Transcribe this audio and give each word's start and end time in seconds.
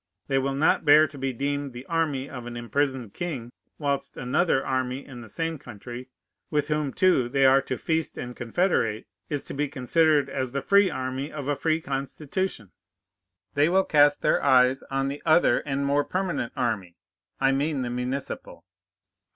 They 0.25 0.39
will 0.39 0.55
not 0.55 0.83
bear 0.83 1.05
to 1.07 1.17
be 1.19 1.31
deemed 1.31 1.73
the 1.73 1.85
army 1.85 2.27
of 2.27 2.47
an 2.47 2.57
imprisoned 2.57 3.13
king, 3.13 3.51
whilst 3.77 4.17
another 4.17 4.65
army 4.65 5.05
in 5.05 5.21
the 5.21 5.29
same 5.29 5.59
country, 5.59 6.09
with 6.49 6.69
whom 6.69 6.91
too 6.91 7.29
they 7.29 7.45
are 7.45 7.61
to 7.61 7.77
feast 7.77 8.17
and 8.17 8.35
confederate, 8.35 9.05
is 9.29 9.43
to 9.43 9.53
be 9.53 9.67
considered 9.67 10.27
as 10.27 10.53
the 10.53 10.61
free 10.63 10.89
army 10.89 11.31
of 11.31 11.47
a 11.47 11.55
free 11.55 11.79
Constitution. 11.81 12.71
They 13.53 13.69
will 13.69 13.83
cast 13.85 14.23
their 14.23 14.41
eyes 14.41 14.81
on 14.89 15.07
the 15.07 15.21
other 15.23 15.59
and 15.67 15.85
more 15.85 16.03
permanent 16.03 16.53
army: 16.55 16.95
I 17.39 17.51
mean 17.51 17.83
the 17.83 17.91
municipal. 17.91 18.65